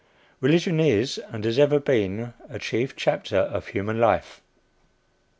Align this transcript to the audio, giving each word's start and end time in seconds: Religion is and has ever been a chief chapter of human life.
Religion 0.39 0.79
is 0.79 1.19
and 1.29 1.43
has 1.45 1.59
ever 1.59 1.79
been 1.79 2.33
a 2.49 2.57
chief 2.57 2.95
chapter 2.95 3.37
of 3.37 3.67
human 3.67 3.99
life. 3.99 4.41